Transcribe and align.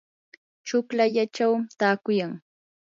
chuklallachaw 0.67 1.53
taakuyan. 1.79 2.31